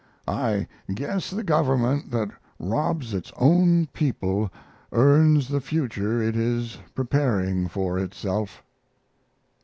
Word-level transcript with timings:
I 0.27 0.65
guess 0.91 1.29
the 1.29 1.43
government 1.43 2.09
that 2.09 2.31
robs 2.57 3.13
its 3.13 3.31
own 3.37 3.85
people 3.93 4.51
earns 4.91 5.47
the 5.47 5.61
future 5.61 6.19
it 6.23 6.35
is 6.35 6.79
preparing 6.95 7.67
for 7.67 7.99
itself. 7.99 8.63